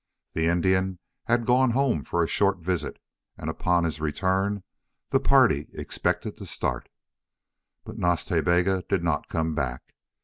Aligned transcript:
The 0.33 0.47
Indian 0.47 0.97
had 1.25 1.45
gone 1.45 1.69
home 1.69 2.03
for 2.03 2.23
a 2.23 2.27
short 2.27 2.57
visit, 2.57 2.97
and 3.37 3.51
upon 3.51 3.83
his 3.83 4.01
return 4.01 4.63
the 5.11 5.19
party 5.19 5.67
expected 5.73 6.37
to 6.37 6.45
start. 6.47 6.89
But 7.83 7.99
Nas 7.99 8.25
Ta 8.25 8.41
Bega 8.41 8.83
did 8.89 9.03
not 9.03 9.29
come 9.29 9.53
back. 9.53 9.93